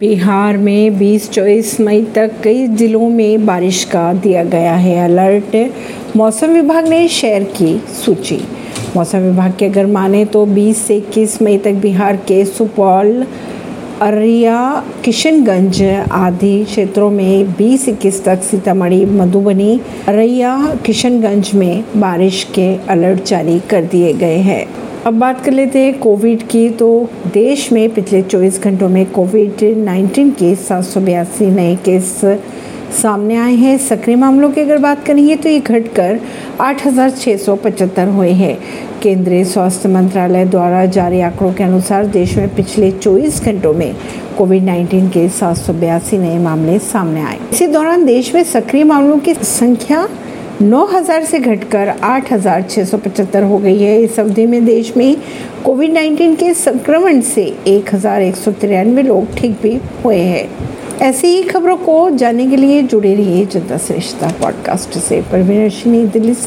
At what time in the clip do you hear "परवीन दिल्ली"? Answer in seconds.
65.22-66.34